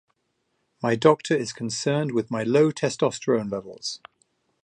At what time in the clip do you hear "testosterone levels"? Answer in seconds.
2.71-4.01